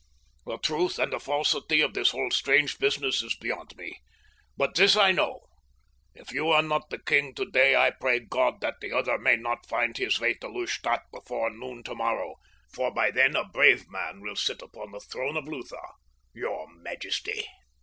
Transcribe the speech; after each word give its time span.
"The 0.47 0.57
truth 0.57 0.97
and 0.97 1.13
the 1.13 1.19
falsity 1.19 1.79
of 1.81 1.93
this 1.93 2.09
whole 2.09 2.31
strange 2.31 2.79
business 2.79 3.21
is 3.21 3.35
beyond 3.35 3.77
me, 3.77 3.99
but 4.57 4.73
this 4.73 4.95
I 4.95 5.11
know: 5.11 5.45
if 6.15 6.31
you 6.31 6.49
are 6.49 6.63
not 6.63 6.89
the 6.89 6.97
king 6.97 7.35
today 7.35 7.75
I 7.75 7.91
pray 7.91 8.17
God 8.19 8.61
that 8.61 8.77
the 8.81 8.91
other 8.93 9.19
may 9.19 9.35
not 9.35 9.67
find 9.69 9.95
his 9.95 10.19
way 10.19 10.33
to 10.33 10.47
Lustadt 10.47 11.03
before 11.13 11.51
noon 11.51 11.83
tomorrow, 11.83 12.37
for 12.73 12.91
by 12.91 13.11
then 13.11 13.35
a 13.35 13.47
brave 13.47 13.85
man 13.91 14.21
will 14.21 14.35
sit 14.35 14.63
upon 14.63 14.89
the 14.91 14.99
throne 15.01 15.37
of 15.37 15.47
Lutha, 15.47 15.83
your 16.33 16.67
majesty." 16.73 17.45